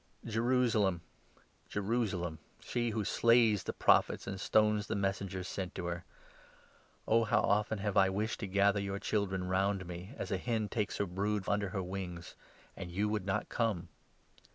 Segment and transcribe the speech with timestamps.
[0.25, 1.01] Jerusalem!
[1.69, 2.39] Jerusalem!
[2.59, 5.85] she who slays the Prophets and stones JOBUS lament* ^ie messengers sent to.
[5.85, 6.05] her—
[7.07, 10.31] Oh, how often have I the Fate wished to gather your children round me, as
[10.31, 10.63] a of Jerusalem.
[10.65, 12.33] iien takes her brood under her wings,
[12.75, 13.89] and you would not come